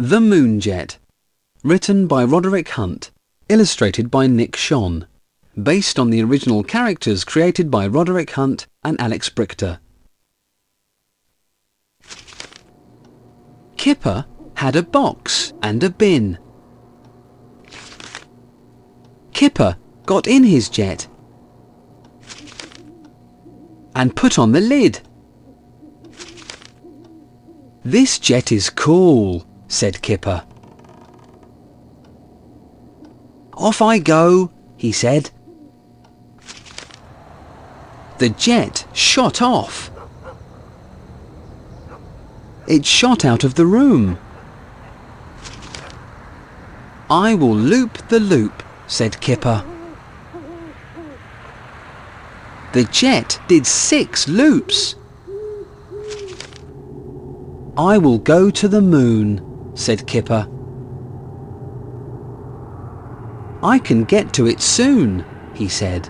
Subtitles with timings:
[0.00, 0.98] The Moonjet.
[1.64, 3.10] Written by Roderick Hunt.
[3.48, 5.08] Illustrated by Nick Schon.
[5.60, 9.80] Based on the original characters created by Roderick Hunt and Alex Brychta.
[13.76, 14.24] Kipper
[14.54, 16.38] had a box and a bin.
[19.32, 19.76] Kipper
[20.06, 21.08] got in his jet
[23.96, 25.00] and put on the lid.
[27.84, 30.44] This jet is cool, said Kipper.
[33.54, 35.30] Off I go, he said.
[38.18, 39.90] The jet shot off.
[42.66, 44.18] It shot out of the room.
[47.10, 49.64] I will loop the loop, said Kipper.
[52.72, 54.94] The jet did six loops.
[57.78, 59.47] I will go to the moon,
[59.78, 60.48] said Kipper.
[63.62, 66.08] I can get to it soon, he said.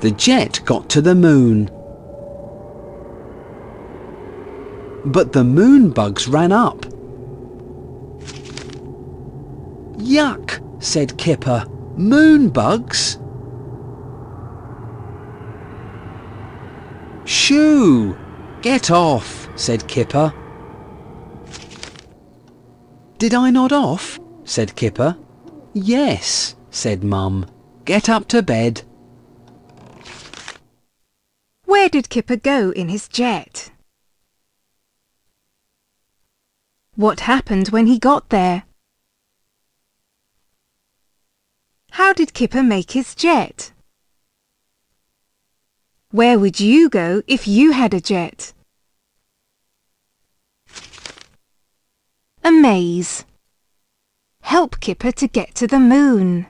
[0.00, 1.66] The jet got to the moon.
[5.04, 6.80] But the moon bugs ran up.
[9.98, 11.64] Yuck, said Kipper.
[11.96, 13.18] Moon bugs?
[17.24, 18.16] Shoo!
[18.62, 20.34] Get off, said Kipper.
[23.22, 24.18] Did I nod off?
[24.42, 25.16] said Kipper.
[25.74, 27.46] Yes, said Mum.
[27.84, 28.82] Get up to bed.
[31.64, 33.70] Where did Kipper go in his jet?
[36.96, 38.64] What happened when he got there?
[41.92, 43.70] How did Kipper make his jet?
[46.10, 48.52] Where would you go if you had a jet?
[52.44, 53.24] A maze.
[54.40, 56.46] Help Kipper to get to the moon.